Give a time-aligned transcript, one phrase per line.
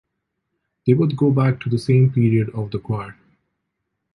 [0.87, 3.15] They both go back to the same period of the choir.